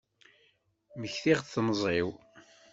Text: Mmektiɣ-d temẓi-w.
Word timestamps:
Mmektiɣ-d 0.95 1.47
temẓi-w. 1.53 2.09